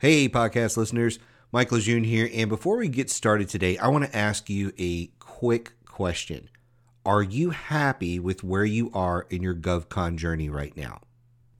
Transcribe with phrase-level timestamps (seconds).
[0.00, 1.18] Hey, podcast listeners.
[1.50, 2.30] Michael LeJeune here.
[2.32, 6.48] And before we get started today, I want to ask you a quick question.
[7.04, 11.00] Are you happy with where you are in your GovCon journey right now?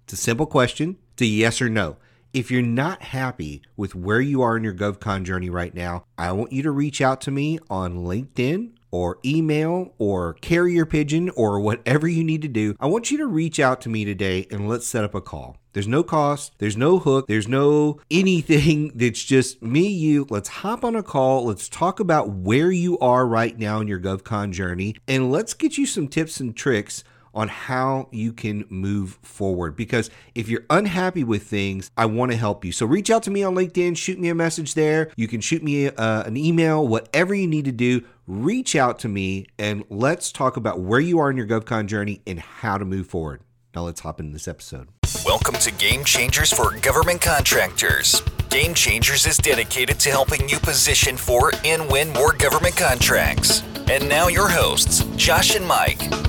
[0.04, 0.98] It's a simple question.
[1.20, 1.96] A yes or no.
[2.32, 6.30] If you're not happy with where you are in your GovCon journey right now, I
[6.30, 11.60] want you to reach out to me on LinkedIn or email or carrier pigeon or
[11.60, 14.68] whatever you need to do, I want you to reach out to me today and
[14.68, 15.56] let's set up a call.
[15.72, 20.26] There's no cost, there's no hook, there's no anything that's just me, you.
[20.28, 21.44] Let's hop on a call.
[21.44, 25.78] Let's talk about where you are right now in your GovCon journey and let's get
[25.78, 27.04] you some tips and tricks
[27.38, 29.76] on how you can move forward.
[29.76, 32.72] Because if you're unhappy with things, I want to help you.
[32.72, 35.12] So reach out to me on LinkedIn, shoot me a message there.
[35.16, 38.02] You can shoot me uh, an email, whatever you need to do.
[38.26, 42.20] Reach out to me and let's talk about where you are in your GovCon journey
[42.26, 43.42] and how to move forward.
[43.72, 44.88] Now let's hop into this episode.
[45.24, 48.20] Welcome to Game Changers for Government Contractors.
[48.50, 53.62] Game Changers is dedicated to helping you position for and win more government contracts.
[53.88, 56.27] And now your hosts, Josh and Mike.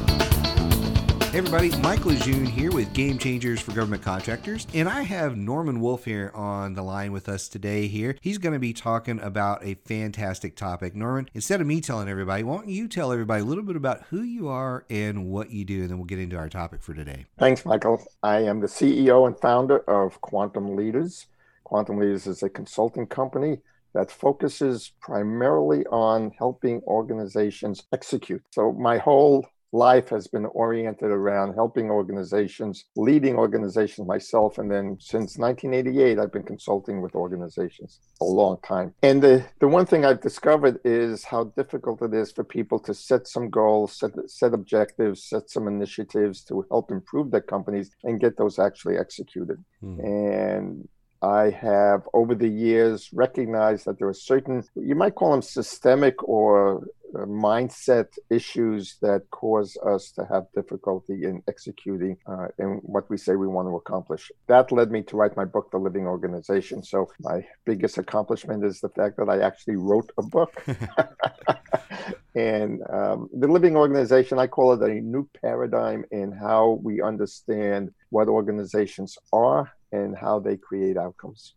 [1.30, 5.80] Hey everybody, Michael LeJeune here with Game Changers for Government Contractors, and I have Norman
[5.80, 7.85] Wolfe here on the line with us today.
[7.85, 10.95] Here, he's going to be talking about a fantastic topic.
[10.95, 14.05] Norman, instead of me telling everybody, why don't you tell everybody a little bit about
[14.09, 16.95] who you are and what you do, and then we'll get into our topic for
[16.95, 17.27] today.
[17.38, 18.03] Thanks, Michael.
[18.23, 21.27] I am the CEO and founder of Quantum Leaders.
[21.63, 23.59] Quantum Leaders is a consulting company
[23.94, 28.41] that focuses primarily on helping organizations execute.
[28.50, 34.58] So my whole life has been oriented around helping organizations, leading organizations myself.
[34.58, 38.94] And then since 1988, I've been consulting with organizations a long time.
[39.03, 42.94] And the, the one thing I've discovered is how difficult it is for people to
[42.94, 48.20] set some goals, set, set objectives, set some initiatives to help improve their companies and
[48.20, 49.64] get those actually executed.
[49.81, 50.00] Hmm.
[50.00, 50.88] And
[51.22, 56.23] I have over the years recognized that there are certain, you might call them systemic
[56.23, 63.09] or uh, mindset issues that cause us to have difficulty in executing uh, in what
[63.09, 64.31] we say we want to accomplish.
[64.47, 66.84] That led me to write my book, The Living Organization.
[66.84, 70.63] So, my biggest accomplishment is the fact that I actually wrote a book.
[72.35, 77.91] and um, The Living Organization, I call it a new paradigm in how we understand
[78.09, 81.56] what organizations are and how they create outcomes.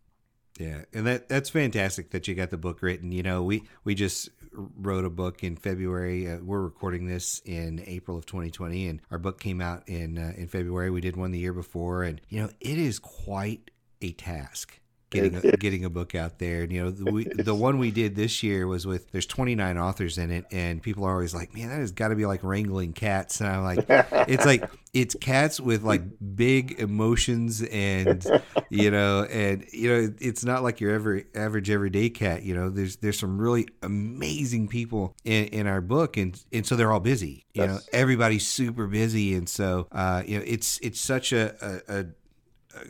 [0.58, 3.10] Yeah, and that that's fantastic that you got the book written.
[3.10, 6.30] You know, we we just wrote a book in February.
[6.30, 10.32] Uh, we're recording this in April of 2020, and our book came out in uh,
[10.36, 10.90] in February.
[10.90, 13.70] We did one the year before, and you know, it is quite
[14.02, 14.78] a task
[15.12, 16.62] getting a, getting a book out there.
[16.62, 19.78] And, you know, the, we, the one we did this year was with there's 29
[19.78, 22.42] authors in it, and people are always like, "Man, that has got to be like
[22.42, 23.84] wrangling cats." And I'm like,
[24.28, 26.02] "It's like it's cats with like
[26.34, 28.24] big emotions, and
[28.70, 32.42] you know, and you know, it's not like your every average everyday cat.
[32.42, 36.76] You know, there's there's some really amazing people in, in our book, and and so
[36.76, 37.46] they're all busy.
[37.54, 37.70] You yes.
[37.70, 41.54] know, everybody's super busy, and so uh, you know, it's it's such a,
[41.88, 42.06] a, a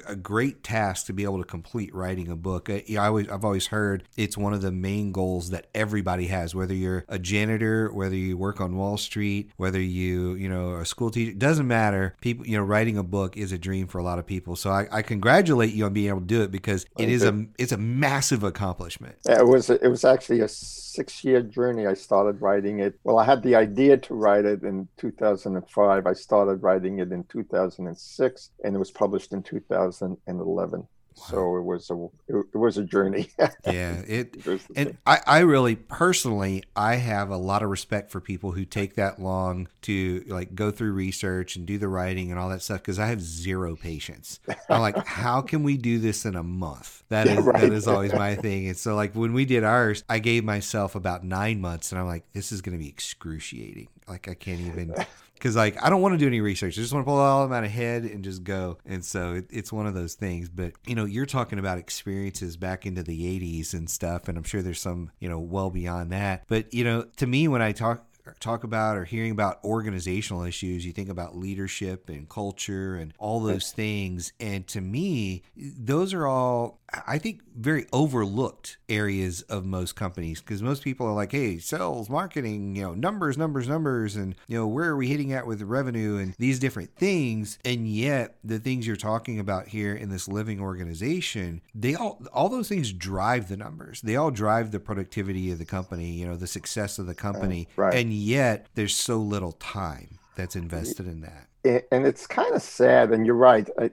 [0.06, 2.68] a great task to be able to complete writing a book.
[2.70, 6.54] I, I always, I've always heard it's one of the main goals that everybody has,
[6.54, 10.86] whether you're a janitor, whether you work on Wall Street, whether you, you know, a
[10.86, 12.16] school teacher, doesn't matter.
[12.20, 14.56] People, you know, writing a book is a dream for a lot of people.
[14.56, 17.46] So I, I congratulate you on being able to do it because it is a,
[17.58, 19.16] it's a massive accomplishment.
[19.26, 20.48] It was, it was actually a
[20.92, 21.86] six year journey.
[21.86, 22.98] I started writing it.
[23.04, 26.06] Well, I had the idea to write it in 2005.
[26.06, 30.88] I started writing it in 2006 and it was published in 2011.
[31.16, 31.24] Wow.
[31.28, 33.28] So it was a it was a journey.
[33.64, 34.36] yeah, it,
[34.74, 38.94] and I, I really personally I have a lot of respect for people who take
[38.94, 42.80] that long to like go through research and do the writing and all that stuff
[42.80, 44.40] because I have zero patience.
[44.68, 47.02] I'm like, how can we do this in a month?
[47.08, 47.60] That is right.
[47.60, 48.68] that is always my thing.
[48.68, 52.06] And so like when we did ours, I gave myself about nine months, and I'm
[52.06, 53.88] like, this is going to be excruciating.
[54.08, 54.94] Like I can't even
[55.42, 56.78] because like I don't want to do any research.
[56.78, 58.78] I just want to pull it all out of head and just go.
[58.86, 60.48] And so it, it's one of those things.
[60.48, 64.44] But you know, you're talking about experiences back into the 80s and stuff, and I'm
[64.44, 66.44] sure there's some you know well beyond that.
[66.46, 68.06] But you know, to me, when I talk
[68.40, 73.40] talk about or hearing about organizational issues, you think about leadership and culture and all
[73.40, 74.32] those things.
[74.40, 80.62] And to me, those are all, I think, very overlooked areas of most companies because
[80.62, 84.66] most people are like, hey, sales, marketing, you know, numbers, numbers, numbers, and, you know,
[84.66, 87.58] where are we hitting at with revenue and these different things.
[87.64, 92.48] And yet, the things you're talking about here in this living organization, they all, all
[92.48, 94.00] those things drive the numbers.
[94.00, 97.68] They all drive the productivity of the company, you know, the success of the company.
[97.76, 97.94] right.
[97.94, 101.48] And yet there's so little time that's invested in that.
[101.64, 103.12] and it's kind of sad.
[103.12, 103.68] And you're right.
[103.78, 103.90] I,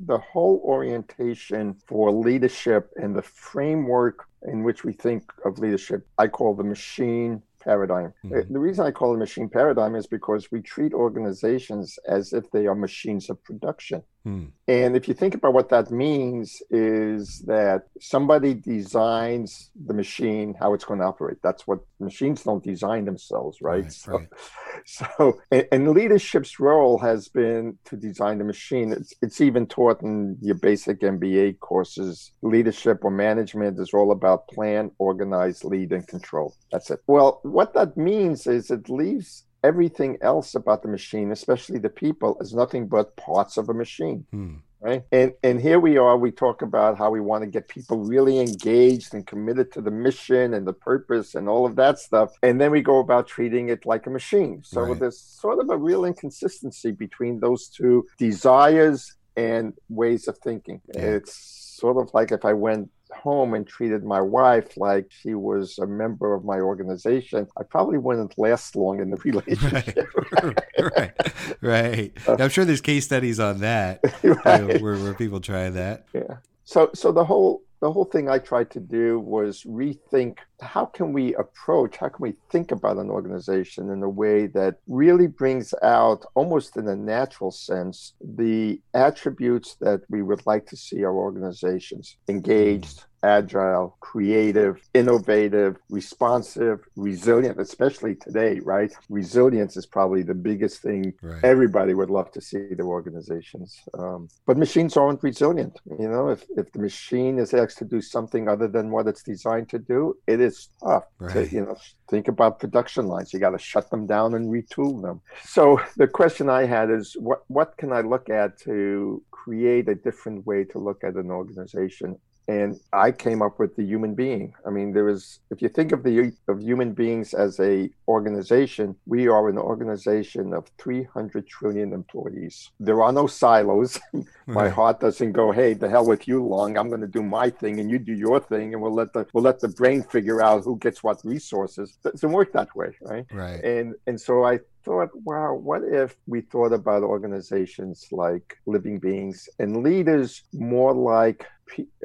[0.00, 6.28] the whole orientation for leadership and the framework in which we think of leadership, I
[6.28, 8.12] call the machine paradigm.
[8.24, 8.52] Mm-hmm.
[8.52, 12.66] The reason I call it machine paradigm is because we treat organizations as if they
[12.66, 14.02] are machines of production.
[14.24, 14.46] Hmm.
[14.68, 20.74] And if you think about what that means, is that somebody designs the machine how
[20.74, 21.38] it's going to operate.
[21.42, 23.82] That's what machines don't design themselves, right?
[23.82, 24.28] right so, right.
[24.86, 28.92] so and, and, leadership's role has been to design the machine.
[28.92, 32.30] It's, it's even taught in your basic MBA courses.
[32.42, 36.54] Leadership or management is all about plan, organize, lead, and control.
[36.70, 37.00] That's it.
[37.08, 42.36] Well, what that means is it leaves everything else about the machine, especially the people,
[42.40, 44.26] is nothing but parts of a machine.
[44.30, 44.56] Hmm.
[44.80, 45.04] Right.
[45.12, 48.40] And and here we are, we talk about how we want to get people really
[48.40, 52.32] engaged and committed to the mission and the purpose and all of that stuff.
[52.42, 54.60] And then we go about treating it like a machine.
[54.64, 54.98] So right.
[54.98, 60.80] there's sort of a real inconsistency between those two desires and ways of thinking.
[60.92, 61.02] Yeah.
[61.02, 65.78] It's sort of like if I went home and treated my wife like she was
[65.78, 70.08] a member of my organization, I probably wouldn't last long in the relationship.
[70.42, 70.58] right,
[70.96, 71.12] right.
[71.60, 72.12] right.
[72.28, 74.60] Uh, I'm sure there's case studies on that right.
[74.60, 76.06] you know, where, where people try that.
[76.12, 76.36] Yeah.
[76.64, 81.12] So, so the whole the whole thing I tried to do was rethink how can
[81.12, 85.74] we approach, how can we think about an organization in a way that really brings
[85.82, 91.12] out, almost in a natural sense, the attributes that we would like to see our
[91.12, 98.92] organizations engaged, agile, creative, innovative, responsive, resilient, especially today, right?
[99.08, 101.44] Resilience is probably the biggest thing right.
[101.44, 103.80] everybody would love to see their organizations.
[103.98, 105.80] Um, but machines aren't resilient.
[105.98, 109.22] You know, if, if the machine is asked to do something other than what it's
[109.22, 111.04] designed to do, it is tough.
[111.18, 111.32] Right.
[111.32, 111.76] To, you know,
[112.10, 113.32] think about production lines.
[113.32, 115.20] You got to shut them down and retool them.
[115.44, 119.94] So the question I had is what, what can I look at to create a
[119.94, 122.18] different way to look at an organization
[122.48, 124.54] and I came up with the human being.
[124.66, 128.96] I mean, there is if you think of the of human beings as a organization,
[129.06, 132.70] we are an organization of 300 trillion employees.
[132.80, 134.00] There are no silos.
[134.46, 136.76] my heart doesn't go, "Hey, the hell with you, long.
[136.76, 139.26] I'm going to do my thing, and you do your thing, and we'll let the
[139.32, 142.96] we'll let the brain figure out who gets what resources." It doesn't work that way,
[143.02, 143.26] right?
[143.32, 143.62] Right.
[143.62, 149.48] And and so I thought, wow, what if we thought about organizations like living beings
[149.58, 151.46] and leaders more like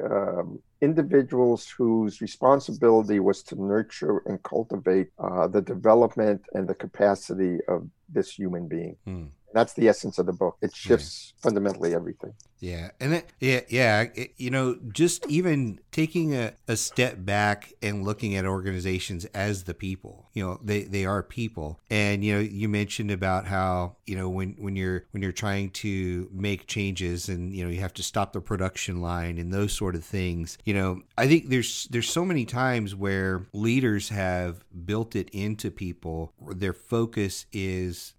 [0.02, 7.58] um, individuals whose responsibility was to nurture and cultivate uh, the development and the capacity
[7.68, 8.96] of this human being.
[9.06, 9.28] Mm.
[9.54, 10.56] That's the essence of the book.
[10.60, 11.42] It shifts yeah.
[11.42, 12.34] fundamentally everything.
[12.60, 17.72] Yeah, and it, yeah, yeah, it, you know, just even taking a, a step back
[17.82, 20.28] and looking at organizations as the people.
[20.34, 24.28] You know, they they are people, and you know, you mentioned about how you know
[24.28, 28.02] when when you're when you're trying to make changes and you know you have to
[28.02, 30.58] stop the production line and those sort of things.
[30.64, 35.70] You know, I think there's there's so many times where leaders have built it into
[35.70, 36.32] people.
[36.48, 38.14] Their focus is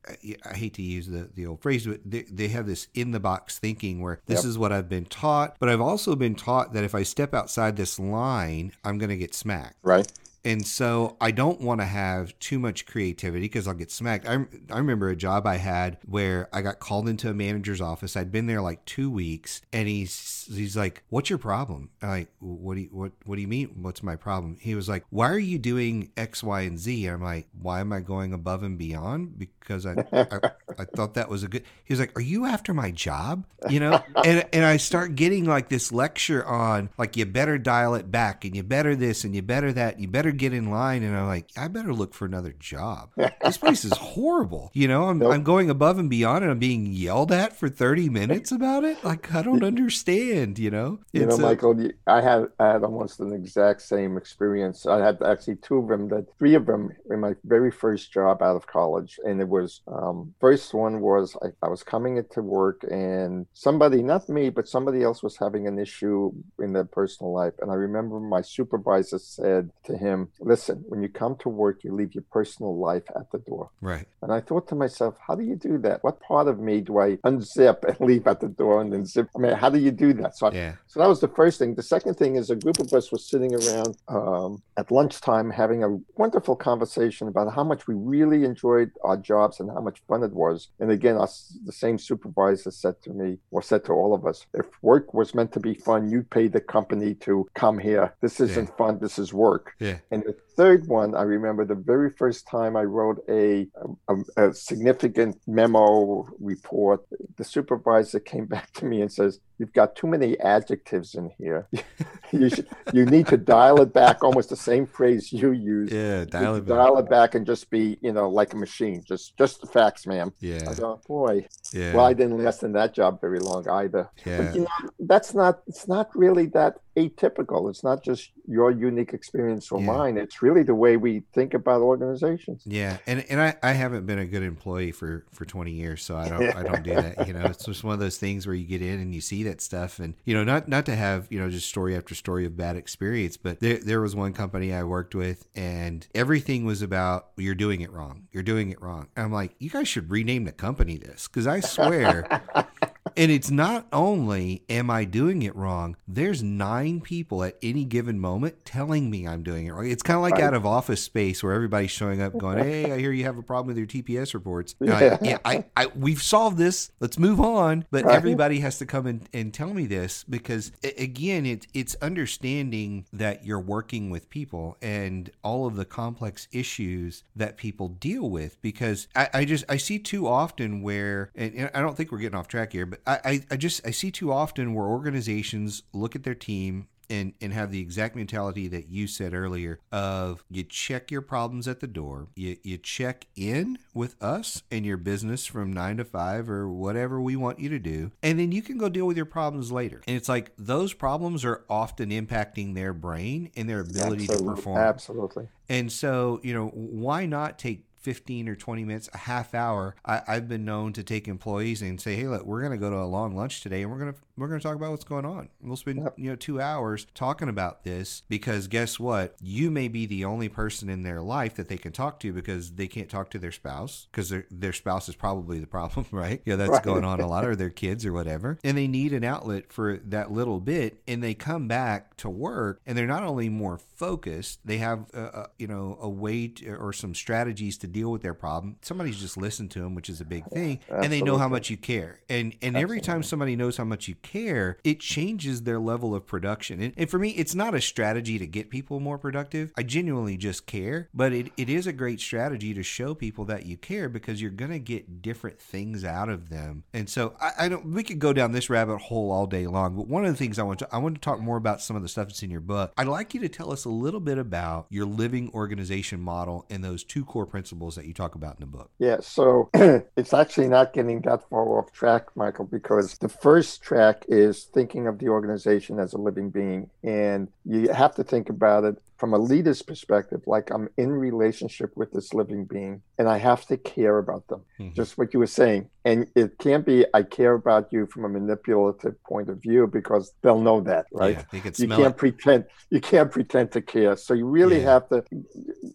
[0.45, 3.19] I hate to use the the old phrase, but they, they have this in the
[3.19, 4.49] box thinking where this yep.
[4.49, 7.75] is what I've been taught, but I've also been taught that if I step outside
[7.75, 9.75] this line, I'm going to get smacked.
[9.83, 10.09] Right.
[10.45, 14.27] And so I don't want to have too much creativity because I'll get smacked.
[14.27, 18.15] I, I remember a job I had where I got called into a manager's office.
[18.15, 22.31] I'd been there like two weeks, and he's he's like, "What's your problem?" I'm like,
[22.39, 23.69] "What do you what What do you mean?
[23.81, 27.21] What's my problem?" He was like, "Why are you doing X, Y, and Z?" I'm
[27.21, 31.44] like, "Why am I going above and beyond?" Because I I, I thought that was
[31.44, 31.63] a good.
[31.83, 35.45] He was like, "Are you after my job?" You know, and and I start getting
[35.45, 39.35] like this lecture on like you better dial it back, and you better this, and
[39.35, 41.04] you better that, you better better get in line.
[41.04, 43.12] And I'm like, I better look for another job.
[43.42, 44.71] this place is horrible.
[44.74, 45.33] You know, I'm, nope.
[45.33, 49.04] I'm going above and beyond and I'm being yelled at for 30 minutes about it.
[49.04, 51.00] Like, I don't understand, you know?
[51.14, 54.86] It's you know, a, Michael, I had, I had almost an exact same experience.
[54.86, 58.42] I had actually two of them, that three of them in my very first job
[58.42, 59.19] out of college.
[59.26, 64.02] And it was, um, first one was I, I was coming into work and somebody,
[64.02, 67.54] not me, but somebody else was having an issue in their personal life.
[67.62, 71.83] And I remember my supervisor said to him, him, listen, when you come to work,
[71.83, 73.69] you leave your personal life at the door.
[73.81, 74.07] Right.
[74.21, 76.04] And I thought to myself, how do you do that?
[76.04, 79.30] What part of me do I unzip and leave at the door and then zip?
[79.35, 80.38] I mean, how do you do that?
[80.38, 80.73] So, yeah.
[80.88, 81.76] so that was the first thing.
[81.76, 85.83] The second thing is a group of us was sitting around um, at lunchtime having
[85.83, 90.23] a wonderful conversation about how much we really enjoyed our jobs and how much fun
[90.23, 90.69] it was.
[90.80, 94.45] And again, us, the same supervisor said to me, or said to all of us,
[94.54, 98.14] if work was meant to be fun, you pay the company to come here.
[98.21, 98.76] This isn't yeah.
[98.76, 98.99] fun.
[98.99, 99.73] This is work.
[99.80, 99.97] Yeah.
[100.11, 103.66] And the third one, I remember the very first time I wrote a,
[104.09, 106.99] a, a significant memo report,
[107.37, 111.68] the supervisor came back to me and says, You've got too many adjectives in here.
[112.31, 115.92] you should, you need to dial it back, almost the same phrase you use.
[115.92, 116.78] Yeah, dial it back.
[116.78, 119.04] Dial it back and just be, you know, like a machine.
[119.06, 120.31] Just just the facts, ma'am.
[120.39, 120.61] Yeah.
[120.66, 121.45] I thought, boy.
[121.73, 121.94] Yeah.
[121.94, 124.09] Well, I didn't last in that job very long either.
[124.25, 124.37] Yeah.
[124.44, 127.69] But, you know, that's not it's not really that atypical.
[127.69, 129.87] It's not just your unique experience or yeah.
[129.87, 130.18] mine.
[130.18, 132.63] It's really the way we think about organizations.
[132.65, 136.15] Yeah, and and I, I haven't been a good employee for for 20 years, so
[136.15, 137.27] I don't I don't do that.
[137.27, 139.44] You know, it's just one of those things where you get in and you see
[139.44, 142.45] that stuff, and you know, not not to have you know just story after story
[142.45, 146.81] of bad experience, but there there was one company I worked with, and everything was
[146.81, 149.07] about you're doing it wrong, you're doing it wrong.
[149.15, 152.41] And I'm like, you guys should rename the company this because I swear.
[153.16, 158.19] And it's not only am I doing it wrong, there's nine people at any given
[158.19, 159.89] moment telling me I'm doing it wrong.
[159.89, 160.44] It's kind of like right.
[160.44, 163.44] out of office space where everybody's showing up going, Hey, I hear you have a
[163.44, 164.75] problem with your TPS reports.
[164.80, 166.92] Yeah, I, yeah I, I, we've solved this.
[166.99, 167.85] Let's move on.
[167.92, 168.16] But right.
[168.16, 173.45] everybody has to come and, and tell me this because, again, it, it's understanding that
[173.45, 178.61] you're working with people and all of the complex issues that people deal with.
[178.61, 182.37] Because I, I just, I see too often where, and I don't think we're getting
[182.37, 186.23] off track here, but I, I just I see too often where organizations look at
[186.23, 191.11] their team and and have the exact mentality that you said earlier of you check
[191.11, 195.73] your problems at the door you you check in with us and your business from
[195.73, 198.89] 9 to 5 or whatever we want you to do and then you can go
[198.89, 200.01] deal with your problems later.
[200.07, 204.56] And it's like those problems are often impacting their brain and their ability absolutely, to
[204.56, 204.77] perform.
[204.77, 205.47] Absolutely.
[205.68, 210.21] And so you know why not take 15 or 20 minutes, a half hour, I,
[210.27, 212.97] have been known to take employees and say, hey, look, we're going to go to
[212.97, 215.25] a long lunch today and we're going to we're going to talk about what's going
[215.25, 215.49] on.
[215.61, 216.13] We'll spend yep.
[216.18, 219.35] you know two hours talking about this because guess what?
[219.41, 222.71] You may be the only person in their life that they can talk to because
[222.71, 226.41] they can't talk to their spouse because their their spouse is probably the problem, right?
[226.45, 226.83] Yeah, that's right.
[226.83, 229.97] going on a lot, or their kids or whatever, and they need an outlet for
[230.06, 234.59] that little bit, and they come back to work and they're not only more focused,
[234.65, 238.21] they have a, a you know a way to, or some strategies to deal with
[238.21, 238.77] their problem.
[238.81, 241.05] Somebody's just listened to them, which is a big thing, Absolutely.
[241.05, 242.19] and they know how much you care.
[242.29, 242.81] And and Absolutely.
[242.81, 246.81] every time somebody knows how much you care, it changes their level of production.
[246.81, 249.71] And, and for me, it's not a strategy to get people more productive.
[249.77, 253.65] I genuinely just care, but it, it is a great strategy to show people that
[253.65, 256.83] you care because you're going to get different things out of them.
[256.93, 259.95] And so I, I, don't, we could go down this rabbit hole all day long,
[259.95, 261.95] but one of the things I want to, I want to talk more about some
[261.95, 262.93] of the stuff that's in your book.
[262.97, 266.83] I'd like you to tell us a little bit about your living organization model and
[266.83, 268.92] those two core principles that you talk about in the book.
[269.00, 269.18] Yeah.
[269.21, 269.69] So
[270.16, 275.07] it's actually not getting that far off track, Michael, because the first track is thinking
[275.07, 276.90] of the organization as a living being.
[277.04, 281.92] And you have to think about it from a leader's perspective, like I'm in relationship
[281.95, 284.61] with this living being and I have to care about them.
[284.80, 284.95] Mm-hmm.
[284.95, 285.90] Just what you were saying.
[286.06, 290.31] And it can't be I care about you from a manipulative point of view because
[290.42, 291.35] they'll know that, right?
[291.35, 292.18] Yeah, you, can you can't it.
[292.18, 294.16] pretend you can't pretend to care.
[294.16, 294.94] So you really yeah.
[294.94, 295.23] have to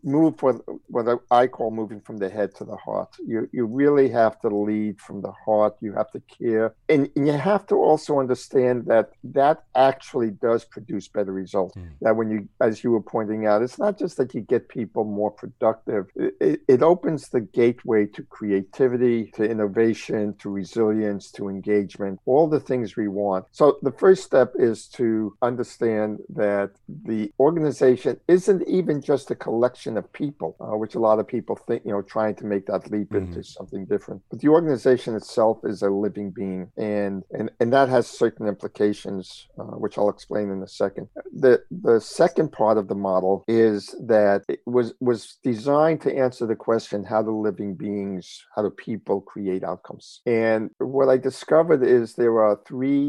[0.05, 0.57] move what
[0.89, 3.09] what I call moving from the head to the heart.
[3.27, 5.77] You you really have to lead from the heart.
[5.81, 6.75] You have to care.
[6.91, 11.75] And, and you have to also understand that that actually does produce better results.
[11.77, 11.89] Mm.
[12.03, 15.05] That when you as you were pointing out, it's not just that you get people
[15.21, 22.19] more productive, it, it opens the gateway to creativity, to innovation, to resilience, to engagement,
[22.27, 23.43] all the things we want.
[23.53, 25.07] So the first step is to
[25.51, 26.11] understand
[26.45, 26.71] that
[27.13, 31.57] the organization isn't even just a collection of people, uh, which a lot of people
[31.67, 33.27] think, you know, trying to make that leap mm-hmm.
[33.27, 34.23] into something different.
[34.31, 39.47] But the organization itself is a living being, and and and that has certain implications,
[39.61, 41.07] uh, which I'll explain in a second.
[41.45, 43.79] The the second part of the model is
[44.15, 48.71] that it was was designed to answer the question how do living beings how do
[48.71, 50.07] people create outcomes?
[50.27, 53.05] And what i discovered is there are three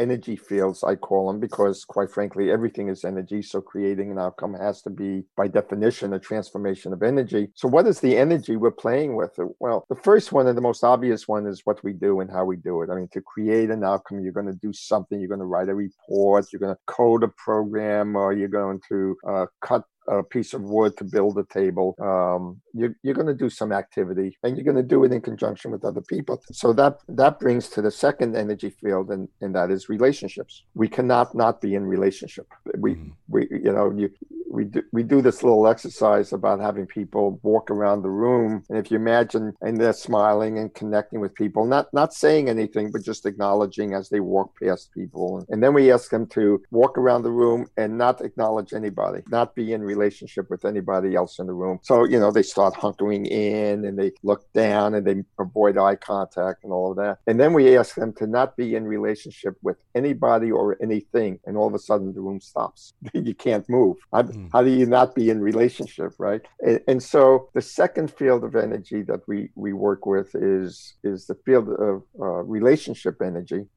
[0.00, 4.54] energy fields i call them because quite frankly everything is energy so creating an outcome
[4.54, 7.48] has to be by definition a transformation of energy.
[7.54, 9.32] So what is the energy we're playing with?
[9.58, 12.44] Well the first one and the most obvious one is what we do and how
[12.44, 12.90] we do it.
[12.90, 15.68] I mean to create an outcome you're going to do something you're going to write
[15.68, 20.22] a report you're going to code a program or you're going to uh, cut a
[20.22, 21.94] piece of wood to build a table.
[22.00, 25.20] Um, you're, you're going to do some activity, and you're going to do it in
[25.20, 26.42] conjunction with other people.
[26.52, 30.64] So that that brings to the second energy field, and, and that is relationships.
[30.74, 32.46] We cannot not be in relationship.
[32.76, 33.10] We mm-hmm.
[33.28, 34.10] we you know you
[34.50, 38.78] we do we do this little exercise about having people walk around the room, and
[38.78, 43.02] if you imagine, and they're smiling and connecting with people, not not saying anything, but
[43.02, 47.22] just acknowledging as they walk past people, and then we ask them to walk around
[47.22, 51.52] the room and not acknowledge anybody, not be in relationship with anybody else in the
[51.52, 51.78] room.
[51.82, 55.96] So you know they start hunkering in and they look down and they avoid eye
[55.96, 59.56] contact and all of that, and then we ask them to not be in relationship
[59.62, 62.94] with anybody or anything, and all of a sudden the room stops.
[63.14, 63.96] you can't move.
[64.12, 64.50] How, mm.
[64.52, 66.42] how, do you not be in relationship, right?
[66.60, 71.26] And, and, so the second field of energy that we we work with is is
[71.26, 73.66] the field of uh, relationship energy,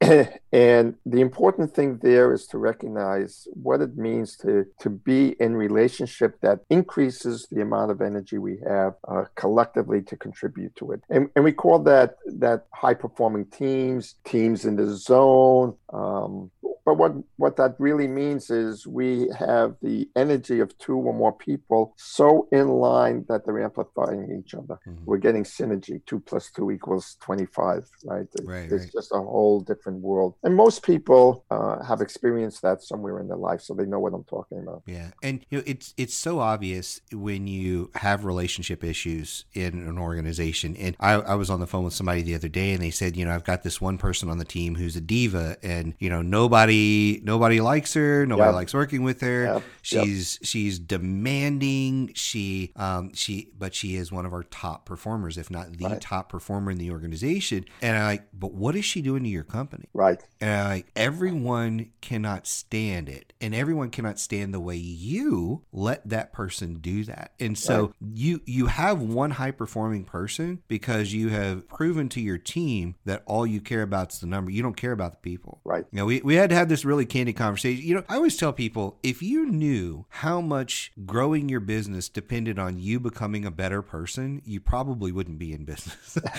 [0.52, 5.56] and the important thing there is to recognize what it means to to be in
[5.56, 11.00] relationship that increases the amount of energy we have uh, collectively to contribute to it,
[11.10, 15.74] and, and we call that that high performing teams, teams in the zone.
[15.92, 16.50] Um,
[16.84, 21.32] but what what that really means is we have the energy of two or more
[21.32, 24.78] people so in line that they're amplifying each other.
[24.86, 25.04] Mm-hmm.
[25.04, 26.04] We're getting synergy.
[26.06, 28.26] Two plus two equals twenty-five, right?
[28.44, 28.92] right it's right.
[28.92, 33.36] just a whole different world, and most people uh, have experienced that somewhere in their
[33.36, 34.82] life, so they know what I'm talking about.
[34.86, 39.98] Yeah, and you know it's it's so obvious when you have relationship issues in an
[39.98, 40.76] organization.
[40.76, 43.16] And I, I was on the phone with somebody the other day, and they said,
[43.16, 46.10] you know, I've got this one person on the team who's a diva, and you
[46.10, 48.26] know nobody nobody nobody likes her.
[48.26, 48.54] Nobody yep.
[48.54, 49.44] likes working with her.
[49.44, 49.62] Yep.
[49.82, 50.46] She's yep.
[50.46, 52.12] she's demanding.
[52.14, 56.00] She um she but she is one of our top performers, if not the right.
[56.00, 57.64] top performer in the organization.
[57.82, 59.88] And I like, but what is she doing to your company?
[59.92, 60.22] Right.
[60.40, 66.08] And I like everyone cannot stand it, and everyone cannot stand the way you let
[66.08, 67.32] that person do that.
[67.40, 67.92] And so right.
[68.14, 73.22] you you have one high performing person because you have proven to your team that
[73.26, 74.50] all you care about is the number.
[74.50, 75.60] You don't care about the people.
[75.64, 75.84] Right.
[75.90, 77.82] You know, we, we had to have this really candid conversation.
[77.82, 82.58] You know, I always tell people if you knew how much growing your business depended
[82.58, 86.18] on you becoming a better person, you probably wouldn't be in business.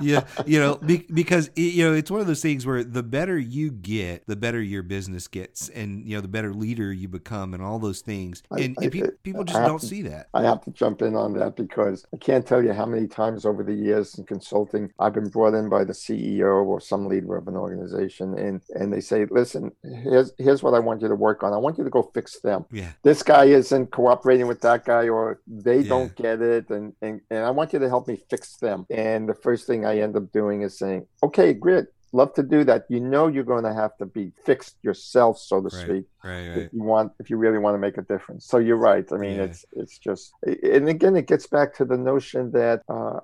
[0.00, 3.36] yeah, you know, be, because you know it's one of those things where the better
[3.36, 7.54] you get, the better your business gets, and you know the better leader you become,
[7.54, 8.44] and all those things.
[8.52, 10.28] And, I, and pe- people just don't to, see that.
[10.32, 13.44] I have to jump in on that because I can't tell you how many times
[13.44, 17.36] over the years in consulting I've been brought in by the CEO or some leader
[17.36, 21.08] of an organization, and and and they say, listen, here's here's what I want you
[21.08, 21.52] to work on.
[21.52, 22.66] I want you to go fix them.
[22.70, 22.90] Yeah.
[23.02, 25.88] This guy isn't cooperating with that guy or they yeah.
[25.88, 28.86] don't get it and, and and I want you to help me fix them.
[28.90, 31.86] And the first thing I end up doing is saying, Okay, great.
[32.14, 32.84] Love to do that.
[32.90, 36.04] You know you're going to have to be fixed yourself, so to right, speak.
[36.22, 36.58] Right, right.
[36.58, 38.44] If you want, if you really want to make a difference.
[38.44, 39.10] So you're right.
[39.10, 39.44] I mean, yeah.
[39.44, 43.20] it's it's just, and again, it gets back to the notion that uh,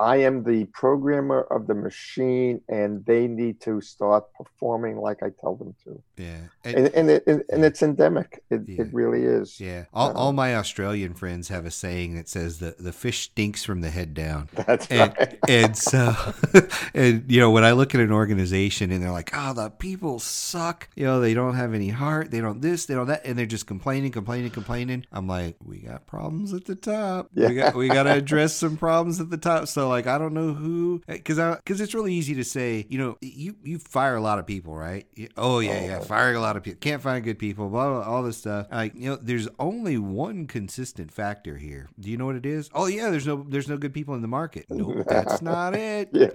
[0.00, 5.28] I am the programmer of the machine, and they need to start performing like I
[5.28, 6.02] tell them to.
[6.16, 8.42] Yeah, and and, and, it, and, and it's endemic.
[8.48, 8.80] It, yeah.
[8.80, 9.60] it really is.
[9.60, 13.24] Yeah, all, uh, all my Australian friends have a saying that says that the fish
[13.24, 14.48] stinks from the head down.
[14.66, 15.38] That's and, right.
[15.46, 16.16] and so,
[16.94, 20.18] and you know, when I look at an organization and they're like, "Oh, the people
[20.18, 23.38] suck," you know, they don't have any heart, they don't this, they don't that, and
[23.38, 25.04] they're just complaining, complaining, complaining.
[25.12, 27.28] I'm like, we got problems at the top.
[27.34, 27.48] Yeah.
[27.48, 29.68] We got we got to address some problems at the top.
[29.68, 32.98] So like I don't know who because I because it's really easy to say you
[32.98, 35.06] know you you fire a lot of people right?
[35.36, 36.04] Oh yeah yeah oh.
[36.04, 38.66] firing a lot of people can't find good people blah, blah blah all this stuff.
[38.70, 41.88] Like you know there's only one consistent factor here.
[41.98, 42.70] Do you know what it is?
[42.74, 44.66] Oh yeah there's no there's no good people in the market.
[44.70, 46.10] No that's not it.
[46.12, 46.30] Yeah.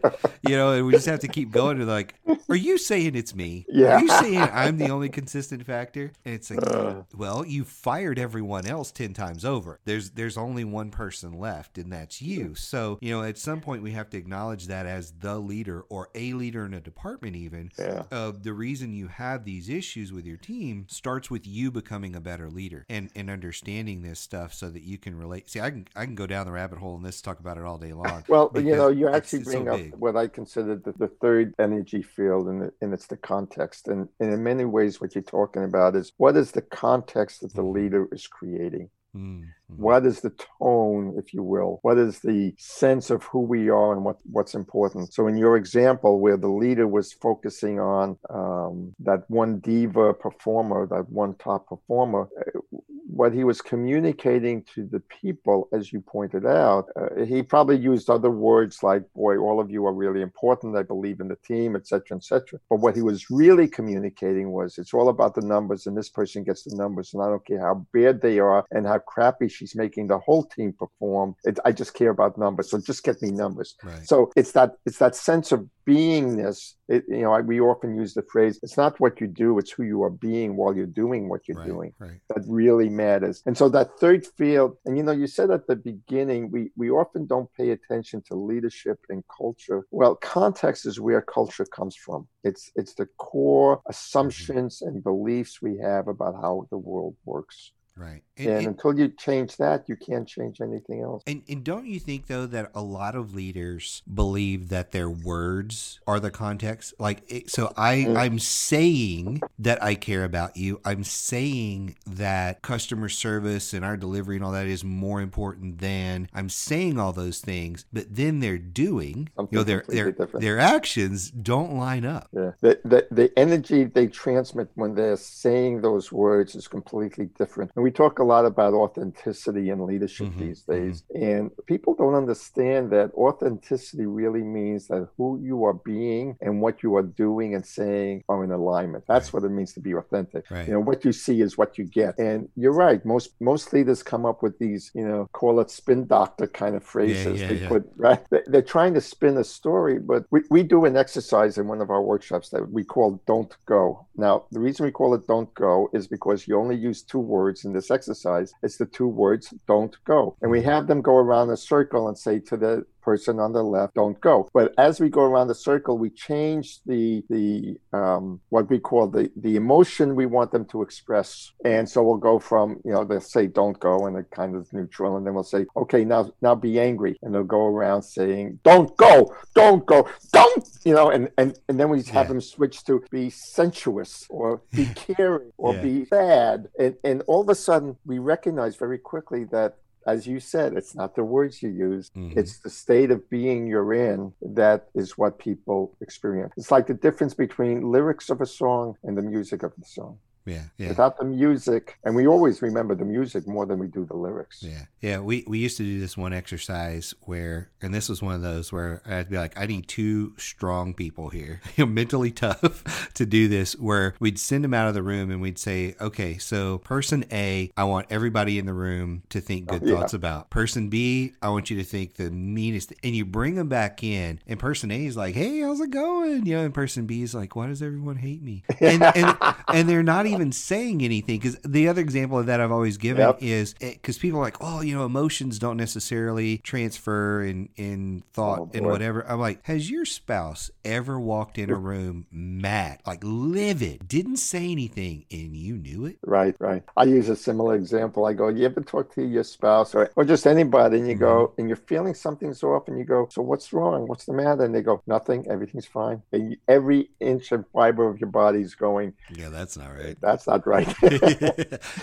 [0.48, 2.15] you know and we just have to keep going to like
[2.50, 3.65] are you saying it's me?
[3.70, 3.96] Yeah.
[3.96, 6.12] Are you saying I'm the only consistent factor?
[6.24, 7.04] And it's like uh.
[7.15, 9.80] well you fired everyone else 10 times over.
[9.86, 12.56] There's there's only one person left and that's you.
[12.56, 16.10] So you know at some point we have to acknowledge that as the leader or
[16.15, 17.71] a leader in a department, even.
[17.77, 18.03] Yeah.
[18.12, 22.19] Uh, the reason you have these issues with your team starts with you becoming a
[22.19, 25.49] better leader and, and understanding this stuff so that you can relate.
[25.49, 27.63] See, I can I can go down the rabbit hole and this talk about it
[27.63, 28.23] all day long.
[28.27, 31.08] well, you know, you actually it's, bring it's so up what I consider the, the
[31.08, 33.88] third energy field, and, and it's the context.
[33.88, 37.53] And, and in many ways, what you're talking about is what is the context that
[37.53, 37.75] the mm-hmm.
[37.75, 38.89] leader is creating.
[39.15, 39.64] Mm-hmm.
[39.67, 41.80] What is the tone, if you will?
[41.82, 45.13] What is the sense of who we are and what, what's important?
[45.13, 50.86] So, in your example, where the leader was focusing on um, that one diva performer,
[50.88, 52.60] that one top performer, uh,
[53.08, 58.10] what he was communicating to the people, as you pointed out, uh, he probably used
[58.10, 60.75] other words like, boy, all of you are really important.
[60.75, 62.60] I believe in the team, etc., etc.
[62.69, 66.43] But what he was really communicating was it's all about the numbers, and this person
[66.43, 69.76] gets the numbers, and I don't care how bad they are and how crappy she's
[69.76, 71.36] making the whole team perform.
[71.44, 72.70] It, I just care about numbers.
[72.70, 73.76] So just get me numbers.
[73.84, 74.06] Right.
[74.06, 78.22] So it's that it's that sense of beingness it, you know, we often use the
[78.22, 81.48] phrase, it's not what you do, it's who you are being while you're doing what
[81.48, 81.94] you're right, doing.
[81.98, 82.20] Right.
[82.30, 83.41] That really matters.
[83.46, 86.91] And so that third field, and you know, you said at the beginning, we, we
[86.91, 89.86] often don't pay attention to leadership and culture.
[89.91, 92.28] Well, context is where culture comes from.
[92.44, 93.89] It's it's the core mm-hmm.
[93.89, 94.96] assumptions mm-hmm.
[94.96, 97.72] and beliefs we have about how the world works.
[97.97, 98.23] Right.
[98.38, 101.23] And, and, and, until you change that, you can't change anything else.
[101.25, 106.01] And, and don't you think, though, that a lot of leaders believe that their words
[106.05, 106.93] are the context?
[106.99, 108.17] Like, so I, mm.
[108.17, 110.81] I'm saying that I care about you.
[110.84, 116.27] I'm saying that customer service and our delivery and all that is more important than
[116.34, 120.60] I'm saying all those things, but then they're doing, Something you know, their, their, their
[120.60, 122.27] actions don't line up.
[122.34, 122.51] Yeah.
[122.60, 127.71] The, the, the energy they transmit when they're saying those words is completely different.
[127.75, 130.86] And we talk a lot about authenticity in leadership mm-hmm, these mm-hmm.
[130.88, 131.04] days.
[131.04, 131.24] Mm-hmm.
[131.24, 136.82] And people don't understand that authenticity really means that who you are being and what
[136.82, 139.04] you are doing and saying are in alignment.
[139.08, 139.34] That's right.
[139.43, 140.50] what it means to be authentic.
[140.50, 140.67] Right.
[140.67, 142.17] You know, what you see is what you get.
[142.17, 143.06] And you're right.
[143.06, 146.84] Most most leaders come up with these, you know, call it spin doctor kind of
[146.84, 147.39] phrases.
[147.39, 147.67] Yeah, yeah, they yeah.
[147.67, 148.21] put right.
[148.48, 151.91] They're trying to spin a story, but we, we do an exercise in one of
[151.91, 154.08] our workshops that we call don't go.
[154.15, 157.63] Now, the reason we call it don't go is because you only use two words
[157.63, 160.36] in this exercise, it's the two words don't go.
[160.42, 163.63] And we have them go around a circle and say to the person on the
[163.63, 164.50] left don't go.
[164.54, 169.08] But as we go around the circle, we change the the um, what we call
[169.08, 171.52] the the emotion we want them to express.
[171.63, 174.72] And so we'll go from you know they'll say don't go and it kind of
[174.74, 178.60] neutral, and then we'll say okay now now be angry, and they'll go around saying
[178.63, 182.34] don't go, don't go, don't you know, and and and then we have yeah.
[182.34, 185.82] them switch to be sensuous or be caring or yeah.
[185.82, 190.39] be sad, and and all of a sudden we recognize very quickly that as you
[190.39, 192.38] said, it's not the words you use, mm-hmm.
[192.38, 196.54] it's the state of being you're in that is what people experience.
[196.58, 200.20] It's like the difference between lyrics of a song and the music of the song.
[200.45, 200.89] Yeah, yeah.
[200.89, 204.62] Without the music, and we always remember the music more than we do the lyrics.
[204.62, 205.19] Yeah, yeah.
[205.19, 208.71] We we used to do this one exercise where, and this was one of those
[208.71, 213.73] where I'd be like, I need two strong people here, mentally tough, to do this.
[213.73, 217.71] Where we'd send them out of the room and we'd say, okay, so person A,
[217.75, 220.51] I want everybody in the room to think good oh, thoughts about.
[220.51, 224.39] Person B, I want you to think the meanest, and you bring them back in,
[224.45, 226.45] and person A is like, hey, how's it going?
[226.45, 228.63] You know, and person B is like, why does everyone hate me?
[228.86, 229.38] And and,
[229.69, 232.98] and they're not even even saying anything because the other example of that I've always
[232.98, 233.38] given yep.
[233.41, 238.24] is because eh, people are like, oh, you know, emotions don't necessarily transfer in in
[238.34, 239.26] thought oh, and whatever.
[239.28, 244.71] I'm like, has your spouse ever walked in a room mad, like livid, didn't say
[244.71, 246.17] anything, and you knew it?
[246.26, 246.84] Right, right.
[246.95, 248.26] I use a similar example.
[248.26, 251.24] I go, you ever talk to your spouse or, or just anybody, and you mm-hmm.
[251.24, 254.08] go, and you're feeling something's off, and you go, so what's wrong?
[254.08, 254.63] What's the matter?
[254.63, 255.48] And they go, nothing.
[255.50, 256.21] Everything's fine.
[256.32, 259.13] And every inch and fiber of your body is going.
[259.36, 260.88] Yeah, that's not right that's not right.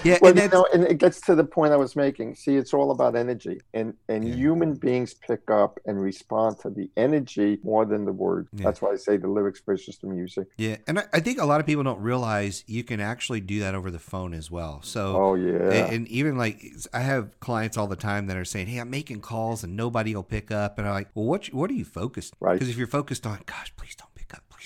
[0.05, 2.37] yeah, well, and, you know, and it gets to the point I was making.
[2.37, 4.35] See, it's all about energy, and and yeah.
[4.35, 8.49] human beings pick up and respond to the energy more than the words.
[8.53, 8.65] Yeah.
[8.65, 10.49] That's why I say the lyrics versus the music.
[10.57, 13.61] Yeah, and I, I, think a lot of people don't realize you can actually do
[13.61, 14.81] that over the phone as well.
[14.83, 18.45] So, oh yeah, and, and even like I have clients all the time that are
[18.45, 21.47] saying, "Hey, I'm making calls and nobody will pick up," and I'm like, "Well, what
[21.47, 22.35] what are you focused?
[22.41, 22.55] Right?
[22.55, 24.12] Because if you're focused on, gosh, please don't pick up, please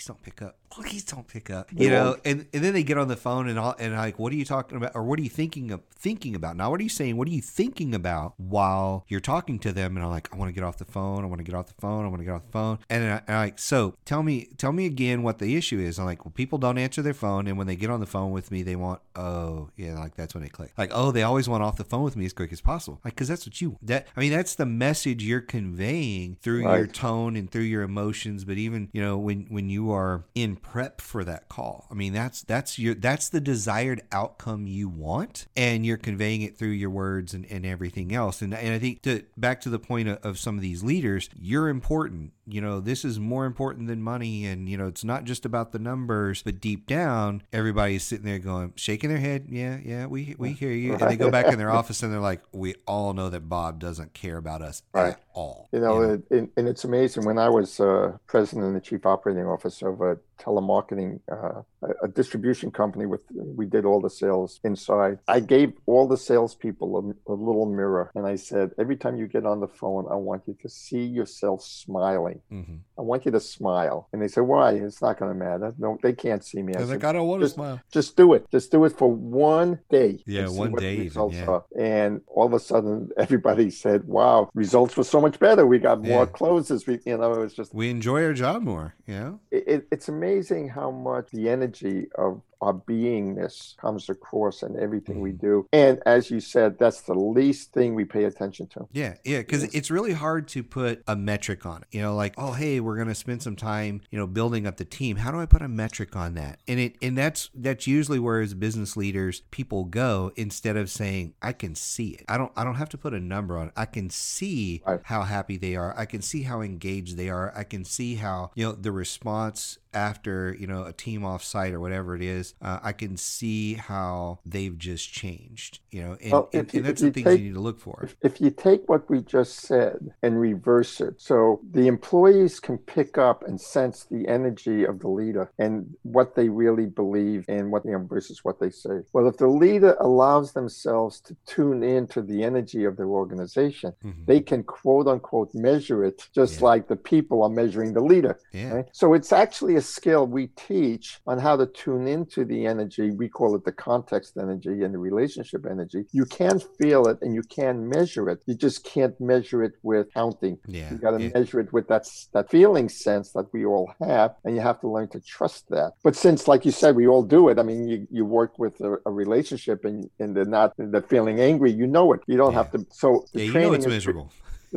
[0.06, 1.70] don't pick up." please don't pick up.
[1.72, 4.32] You know, and, and then they get on the phone and all, and like, what
[4.32, 6.56] are you talking about, or what are you thinking of thinking about?
[6.56, 7.16] Now, what are you saying?
[7.16, 9.96] What are you thinking about while you're talking to them?
[9.96, 11.24] And I'm like, I want to get off the phone.
[11.24, 12.04] I want to get off the phone.
[12.04, 12.78] I want to get off the phone.
[12.90, 15.98] And I, am like, so tell me, tell me again what the issue is.
[15.98, 18.32] I'm like, well, people don't answer their phone, and when they get on the phone
[18.32, 20.72] with me, they want, oh yeah, like that's when they click.
[20.76, 23.00] Like, oh, they always want off the phone with me as quick as possible.
[23.04, 24.08] Like, because that's what you that.
[24.16, 26.76] I mean, that's the message you're conveying through right.
[26.76, 28.44] your tone and through your emotions.
[28.44, 29.95] But even you know when when you are
[30.34, 31.86] in prep for that call.
[31.90, 36.56] I mean, that's that's your that's the desired outcome you want, and you're conveying it
[36.56, 38.42] through your words and, and everything else.
[38.42, 41.28] And and I think to back to the point of, of some of these leaders,
[41.34, 42.32] you're important.
[42.46, 45.72] You know, this is more important than money, and you know, it's not just about
[45.72, 50.36] the numbers, but deep down, everybody's sitting there going, shaking their head, yeah, yeah, we
[50.38, 53.12] we hear you, and they go back in their office and they're like, we all
[53.12, 55.14] know that Bob doesn't care about us right.
[55.14, 55.68] at all.
[55.72, 56.22] You know, you know?
[56.30, 57.24] It, and it's amazing.
[57.24, 62.04] When I was uh, president and the chief operating officer of a telemarketing, uh, a,
[62.04, 65.18] a, distribution company with, we did all the sales inside.
[65.28, 69.26] I gave all the salespeople a, a little mirror and I said, every time you
[69.26, 72.40] get on the phone, I want you to see yourself smiling.
[72.52, 72.76] Mm-hmm.
[72.98, 74.08] I want you to smile.
[74.12, 74.72] And they said, why?
[74.72, 75.74] It's not going to matter.
[75.78, 76.74] No, they can't see me.
[76.74, 77.80] I, said, like, I don't want to smile.
[77.92, 78.46] Just do it.
[78.50, 80.22] Just do it for one day.
[80.26, 80.96] Yeah, one day.
[80.96, 81.60] Even, yeah.
[81.78, 85.66] And all of a sudden, everybody said, wow, results were so much better.
[85.66, 86.32] We got more yeah.
[86.32, 86.86] closes.
[86.86, 87.74] We, you know, it was just.
[87.74, 88.94] We enjoy our job more.
[89.06, 89.32] Yeah.
[89.50, 91.75] It, it, it's amazing how much the energy
[92.16, 95.40] of our beingness comes across in everything we mm.
[95.40, 95.68] do.
[95.72, 98.88] And as you said, that's the least thing we pay attention to.
[98.92, 101.88] Yeah, yeah, because it's really hard to put a metric on it.
[101.90, 104.76] You know, like, oh, hey, we're going to spend some time, you know, building up
[104.76, 105.16] the team.
[105.16, 106.60] How do I put a metric on that?
[106.66, 111.34] And it and that's that's usually where as business leaders people go instead of saying,
[111.42, 112.24] I can see it.
[112.28, 113.72] I don't I don't have to put a number on it.
[113.76, 115.00] I can see right.
[115.04, 115.94] how happy they are.
[115.96, 117.52] I can see how engaged they are.
[117.56, 121.72] I can see how, you know, the response after you know a team off site
[121.72, 125.80] or whatever it is, uh, I can see how they've just changed.
[125.90, 127.78] You know, and, well, and, you, and that's the things take, you need to look
[127.78, 128.00] for.
[128.02, 132.78] If, if, you take what we just said and reverse it, so the employees can
[132.78, 137.70] pick up and sense the energy of the leader and what they really believe and
[137.70, 139.00] what you know versus what they say.
[139.12, 144.24] Well, if the leader allows themselves to tune into the energy of their organization, mm-hmm.
[144.26, 146.66] they can quote unquote measure it just yeah.
[146.66, 148.38] like the people are measuring the leader.
[148.52, 148.74] Yeah.
[148.74, 148.86] Right?
[148.92, 153.10] So it's actually a skill we teach on how to tune into the energy.
[153.10, 156.04] We call it the context energy and the relationship energy.
[156.12, 158.42] You can feel it and you can measure it.
[158.46, 160.58] You just can't measure it with counting.
[160.66, 161.30] Yeah, you got to yeah.
[161.34, 164.88] measure it with that that feeling sense that we all have, and you have to
[164.88, 165.92] learn to trust that.
[166.02, 167.58] But since, like you said, we all do it.
[167.58, 171.40] I mean, you, you work with a, a relationship and and they're not they're feeling
[171.40, 171.72] angry.
[171.72, 172.20] You know it.
[172.26, 172.58] You don't yeah.
[172.58, 172.86] have to.
[172.90, 174.32] So yeah, you know it's miserable.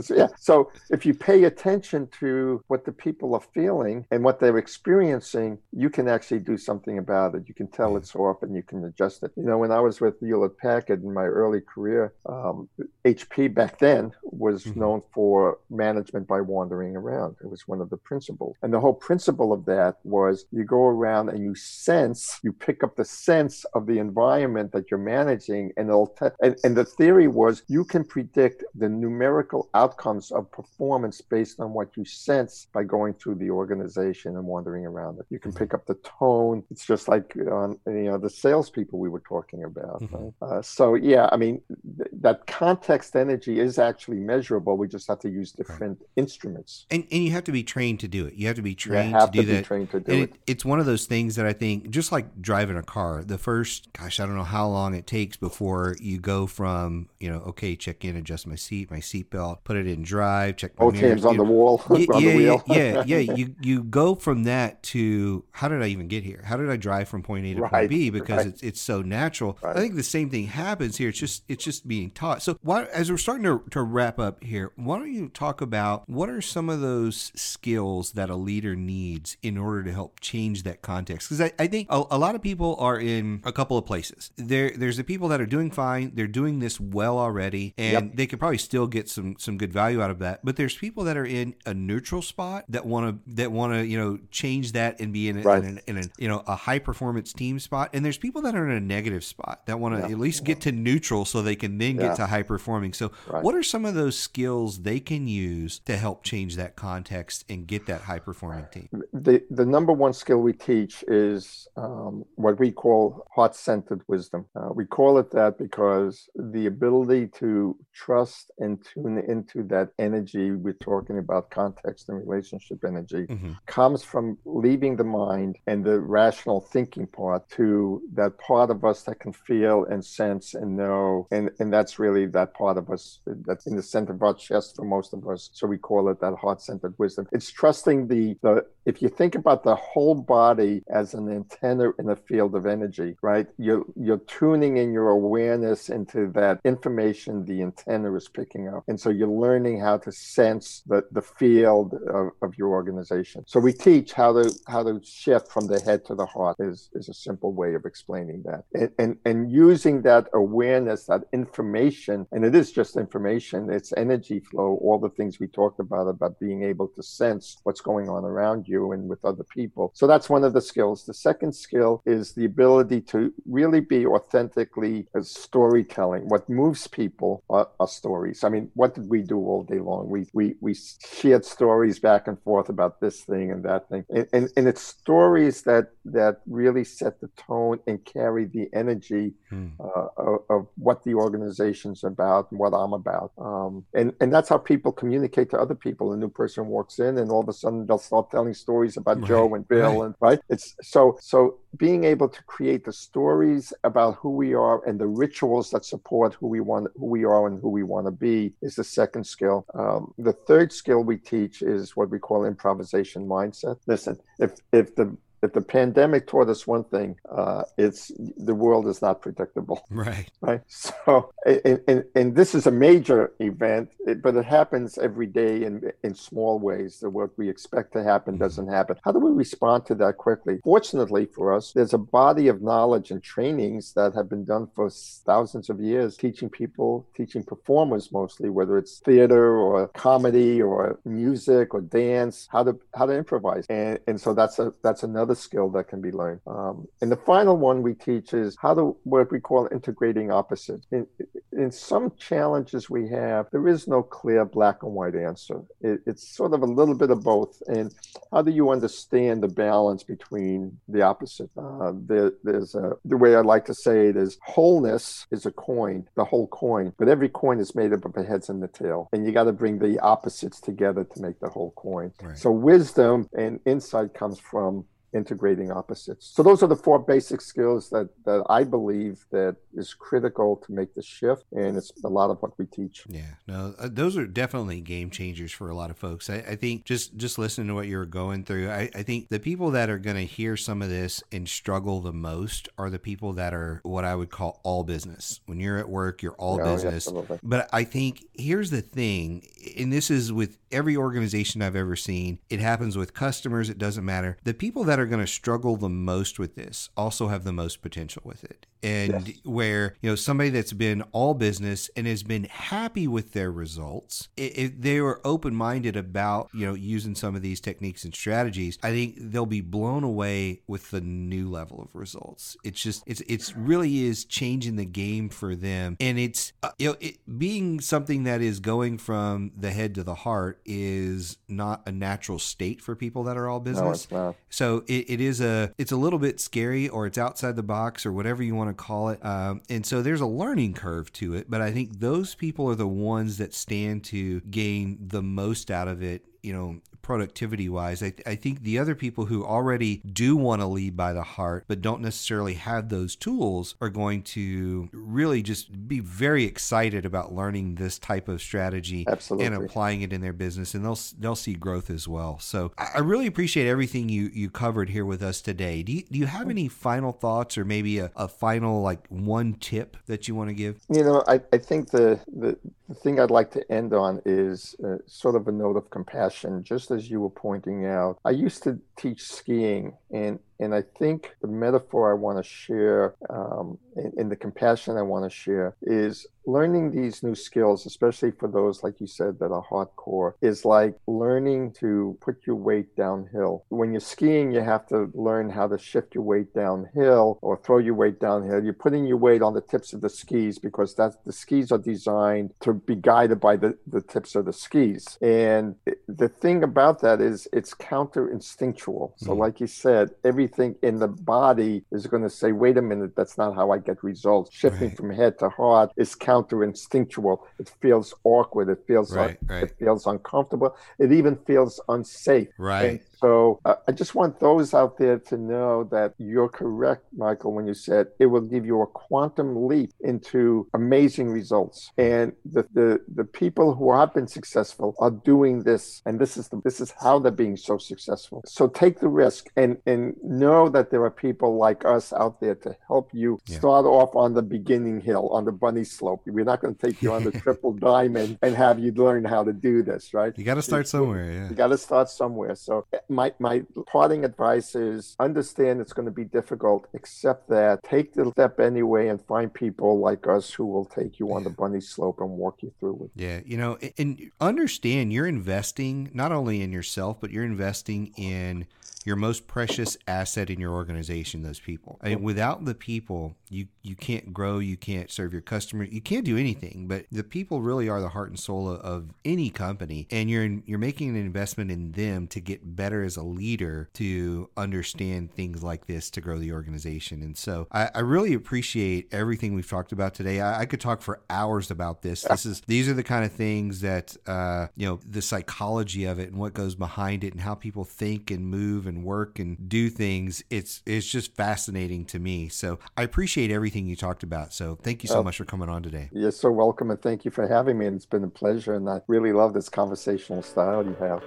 [0.10, 0.28] Yeah.
[0.38, 5.60] So if you pay attention to what the people are feeling and what they're experiencing,
[5.72, 7.44] you can actually do something about it.
[7.48, 9.32] You can tell it's off and you can adjust it.
[9.36, 12.70] You know, when I was with Hewlett Packard in my early career, um,
[13.06, 14.80] HP back then was mm-hmm.
[14.80, 17.36] known for management by wandering around.
[17.42, 18.56] It was one of the principles.
[18.62, 22.84] And the whole principle of that was you go around and you sense, you pick
[22.84, 25.72] up the sense of the environment that you're managing.
[25.78, 30.32] And, it'll te- and, and the theory was you can predict the numerical outcome outcomes
[30.32, 35.20] of performance based on what you sense by going through the organization and wandering around
[35.20, 35.26] it.
[35.30, 36.64] You can pick up the tone.
[36.70, 40.02] It's just like on you know the salespeople we were talking about.
[40.02, 40.16] Mm-hmm.
[40.16, 40.34] Right?
[40.42, 41.62] Uh, so yeah, I mean
[41.98, 44.78] th- that context energy is actually measurable.
[44.78, 46.10] We just have to use different right.
[46.16, 46.86] instruments.
[46.92, 48.34] And and you have to be trained to do it.
[48.36, 49.66] You have to be trained to do to that.
[49.66, 50.20] trained to do it.
[50.22, 50.36] it.
[50.46, 53.24] It's one of those things that I think just like driving a car.
[53.24, 57.30] The first, gosh, I don't know how long it takes before you go from you
[57.30, 60.98] know okay, check in, adjust my seat, my seatbelt, put it in drive, check my
[60.98, 62.64] hands on the wall, yeah, on yeah, the wheel.
[62.66, 63.20] yeah, yeah.
[63.20, 66.42] You you go from that to how did I even get here?
[66.44, 68.10] How did I drive from point A to right, point B?
[68.10, 68.48] Because right.
[68.48, 69.60] it's it's so natural.
[69.62, 69.78] Right.
[69.78, 71.10] I think the same thing happens here.
[71.10, 72.42] It's just it's just being taught.
[72.42, 76.10] So why, as we're starting to, to wrap up here, why don't you talk about
[76.10, 80.64] what are some of those skills that a leader needs in order to help change
[80.64, 81.30] that context?
[81.30, 84.32] Because I, I think a, a lot of people are in a couple of places.
[84.36, 86.14] There there's the people that are doing fine.
[86.16, 88.16] They're doing this well already, and yep.
[88.16, 90.44] they could probably still get some some good value out of that.
[90.44, 93.86] But there's people that are in a neutral spot that want to that want to
[93.86, 95.64] you know change that and be in, a, right.
[95.64, 97.92] in, a, in a you know a high performance team spot.
[97.94, 100.14] And there's people that are in a negative spot that want to yeah.
[100.14, 102.08] at least get to neutral so they can then yeah.
[102.08, 102.94] get to high performing.
[102.94, 103.44] So right.
[103.44, 107.68] what are some of those skills they can use to help change that context and
[107.68, 108.90] get that high performing team?
[109.14, 114.46] The the number one skill we teach is um, what we call heart centered wisdom.
[114.56, 120.52] Uh, we call it that because the ability to trust and tune into that energy
[120.52, 123.54] we're talking about context and relationship energy mm-hmm.
[123.66, 129.04] comes from leaving the mind and the rational thinking part to that part of us
[129.04, 131.28] that can feel and sense and know.
[131.32, 134.76] And and that's really that part of us that's in the center of our chest
[134.76, 135.50] for most of us.
[135.54, 137.28] So we call it that heart-centered wisdom.
[137.32, 142.10] It's trusting the the if you think about the whole body as an antenna in
[142.10, 143.48] a field of energy right?
[143.58, 148.84] You're you're tuning in your awareness into that information the antenna is picking up.
[148.88, 153.44] And so you're learning how to sense the, the field of, of your organization.
[153.48, 156.90] So we teach how to how to shift from the head to the heart is,
[156.94, 158.62] is a simple way of explaining that.
[158.74, 164.40] And, and and using that awareness, that information, and it is just information, it's energy
[164.40, 168.24] flow, all the things we talked about about being able to sense what's going on
[168.26, 169.92] around you and with other people.
[169.94, 171.06] So that's one of the skills.
[171.06, 176.24] The second skill is the ability to really be authentically storytelling.
[176.30, 178.44] What moves people are, are stories.
[178.44, 180.10] I mean, what did we do all day long.
[180.10, 184.28] We we we shared stories back and forth about this thing and that thing, and
[184.34, 189.68] and, and it's stories that that really set the tone and carry the energy hmm.
[189.80, 193.32] uh, of, of, what the organization's about and what I'm about.
[193.38, 196.14] Um, and and that's how people communicate to other people.
[196.14, 199.18] A new person walks in, and all of a sudden they'll start telling stories about
[199.20, 199.28] right.
[199.28, 200.06] Joe and Bill, right.
[200.06, 200.40] and right.
[200.50, 205.08] It's so so being able to create the stories about who we are and the
[205.08, 208.54] rituals that support who we want, who we are, and who we want to be
[208.62, 209.66] is the second skill.
[209.74, 213.78] Um, the third skill we teach is what we call improvisation mindset.
[213.88, 218.88] Listen, if if the if the pandemic taught us one thing, uh, it's the world
[218.88, 219.86] is not predictable.
[220.00, 220.30] Right.
[220.40, 220.62] Right.
[220.68, 223.90] So, and, and, and this is a major event,
[224.22, 227.00] but it happens every day in, in small ways.
[227.00, 228.44] That what we expect to happen mm-hmm.
[228.44, 228.96] doesn't happen.
[229.04, 230.60] How do we respond to that quickly?
[230.64, 234.90] Fortunately for us, there's a body of knowledge and trainings that have been done for
[234.90, 241.74] thousands of years, teaching people, teaching performers mostly, whether it's theater or comedy or music
[241.74, 243.66] or dance, how to how to improvise.
[243.70, 246.42] And and so that's a that's another another skill that can be learned.
[246.48, 250.86] Um, and the final one we teach is how to what we call integrating opposites.
[250.92, 251.08] In,
[251.52, 255.62] in some challenges we have, there is no clear black and white answer.
[255.82, 257.62] It, it's sort of a little bit of both.
[257.68, 257.94] And
[258.32, 261.50] how do you understand the balance between the opposite?
[261.58, 265.52] Uh, there, there's a, the way I like to say it is wholeness is a
[265.52, 268.68] coin, the whole coin, but every coin is made up of the heads and the
[268.68, 269.10] tail.
[269.14, 272.12] And you got to bring the opposites together to make the whole coin.
[272.22, 272.38] Right.
[272.38, 276.32] So wisdom and insight comes from integrating opposites.
[276.34, 280.72] So those are the four basic skills that that I believe that is critical to
[280.72, 283.04] make the shift, and it's a lot of what we teach.
[283.08, 286.30] Yeah, no, uh, those are definitely game changers for a lot of folks.
[286.30, 289.40] I, I think just just listening to what you're going through, I, I think the
[289.40, 293.00] people that are going to hear some of this and struggle the most are the
[293.00, 295.42] people that are what I would call all business.
[295.46, 297.08] When you're at work, you're all no, business.
[297.08, 297.40] Absolutely.
[297.44, 302.40] But I think here's the thing, and this is with every organization I've ever seen.
[302.50, 303.70] It happens with customers.
[303.70, 304.38] It doesn't matter.
[304.44, 307.82] The people that are going to struggle the most with this also have the most
[307.82, 309.38] potential with it and yes.
[309.44, 314.30] where you know somebody that's been all business and has been happy with their results
[314.38, 318.92] if they were open-minded about you know using some of these techniques and strategies i
[318.92, 322.58] think they'll be blown away with the new level of results.
[322.64, 325.98] It's just it's it's really is changing the game for them.
[326.00, 330.04] And it's uh, you know it being something that is going from the head to
[330.04, 334.10] the heart is not a natural state for people that are all business.
[334.12, 337.64] no, so it, it is a it's a little bit scary or it's outside the
[337.64, 339.24] box or whatever you want to call it.
[339.26, 342.76] Um, and so there's a learning curve to it, but I think those people are
[342.76, 346.80] the ones that stand to gain the most out of it you know
[347.10, 348.04] productivity wise.
[348.04, 351.24] I, th- I think the other people who already do want to lead by the
[351.24, 357.08] heart, but don't necessarily have those tools, are going to really just be very excited
[357.08, 359.48] about learning this type of strategy Absolutely.
[359.48, 362.38] and applying it in their business, and they'll they'll see growth as well.
[362.38, 365.82] So I really appreciate everything you you covered here with us today.
[365.82, 369.56] Do you, do you have any final thoughts or maybe a, a final like one
[369.56, 370.80] tip that you want to give?
[370.90, 372.56] You know, I, I think the, the
[372.90, 376.64] the thing I'd like to end on is uh, sort of a note of compassion,
[376.64, 378.18] just as you were pointing out.
[378.26, 383.16] I used to teach skiing, and and I think the metaphor I want to share
[383.30, 388.32] um, and, and the compassion I want to share is learning these new skills, especially
[388.32, 392.96] for those, like you said, that are hardcore, is like learning to put your weight
[392.96, 393.66] downhill.
[393.70, 397.78] When you're skiing, you have to learn how to shift your weight downhill or throw
[397.78, 398.64] your weight downhill.
[398.64, 401.78] You're putting your weight on the tips of the skis because that's the skis are
[401.78, 405.18] designed to be guided by the, the tips of the skis.
[405.22, 405.76] And
[406.08, 409.14] the thing about that is it's counter instinctual.
[409.18, 409.38] So, mm.
[409.38, 410.12] like you said,
[410.50, 413.78] everything in the body is going to say, wait a minute, that's not how I
[413.78, 414.54] get results.
[414.54, 414.98] Shifting right.
[414.98, 417.48] from head to heart is counter instinctual.
[417.60, 418.70] It feels awkward.
[418.70, 419.64] It feels right, right.
[419.64, 420.76] it feels uncomfortable.
[420.98, 422.50] It even feels unsafe.
[422.58, 422.86] Right.
[422.86, 427.54] And so uh, I just want those out there to know that you're correct, Michael,
[427.54, 431.92] when you said it will give you a quantum leap into amazing results.
[431.98, 436.48] And the the, the people who have been successful are doing this, and this is
[436.48, 438.42] the, this is how they're being so successful.
[438.46, 442.56] So take the risk and and know that there are people like us out there
[442.56, 443.58] to help you yeah.
[443.58, 446.22] start off on the beginning hill, on the bunny slope.
[446.26, 449.44] We're not going to take you on the triple diamond and have you learn how
[449.44, 450.34] to do this, right?
[450.38, 451.32] You got to start somewhere.
[451.32, 452.56] Yeah, you got to start somewhere.
[452.56, 458.14] So my, my parting advice is understand it's going to be difficult, accept that, take
[458.14, 461.82] the step anyway, and find people like us who will take you on the bunny
[461.82, 463.22] slope and walk you through it.
[463.22, 468.68] Yeah, you know, and understand you're investing not only in yourself, but you're investing in
[469.06, 472.00] your most precious asset in your organization those people.
[472.02, 476.02] I mean, without the people you you can't grow you can't serve your customers you
[476.02, 476.88] can't do anything.
[476.88, 480.44] But the people really are the heart and soul of, of any company and you're
[480.44, 485.32] in, you're making an investment in them to get better as a leader to understand
[485.34, 489.70] things like this to grow the organization and so I, I really appreciate everything we've
[489.70, 492.94] talked about today I, I, could talk for hours about this this is these are
[492.94, 496.76] the kind of things that uh, you know the psychology of it and what goes
[496.76, 501.08] behind it and how people think and move and work and do things, it's it's
[501.08, 502.50] just fascinating to me.
[502.50, 504.54] So I appreciate everything you talked about.
[504.54, 506.10] So thank you so uh, much for coming on today.
[506.12, 507.86] You're so welcome, and thank you for having me.
[507.86, 511.24] And it's been a pleasure, and I really love this conversational style you have.